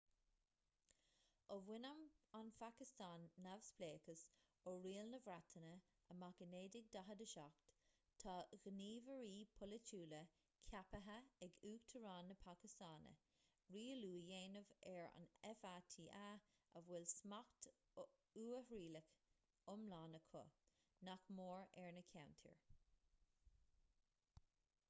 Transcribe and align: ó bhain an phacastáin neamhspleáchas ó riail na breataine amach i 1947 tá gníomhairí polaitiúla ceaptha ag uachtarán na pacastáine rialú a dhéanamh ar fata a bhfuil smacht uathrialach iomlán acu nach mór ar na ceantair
ó 1.53 1.55
bhain 1.65 1.83
an 2.37 2.47
phacastáin 2.59 3.25
neamhspleáchas 3.45 4.21
ó 4.69 4.71
riail 4.85 5.09
na 5.09 5.17
breataine 5.25 5.73
amach 6.13 6.39
i 6.45 6.45
1947 6.53 7.59
tá 8.23 8.31
gníomhairí 8.67 9.35
polaitiúla 9.59 10.21
ceaptha 10.71 11.17
ag 11.47 11.59
uachtarán 11.71 12.31
na 12.33 12.37
pacastáine 12.47 13.11
rialú 13.75 14.09
a 14.21 14.23
dhéanamh 14.31 14.71
ar 15.49 15.61
fata 15.65 16.05
a 16.21 16.27
bhfuil 16.87 17.05
smacht 17.13 17.67
uathrialach 18.05 19.11
iomlán 19.67 20.21
acu 20.21 20.41
nach 21.09 21.29
mór 21.41 21.69
ar 21.85 21.95
na 21.99 22.05
ceantair 22.13 22.65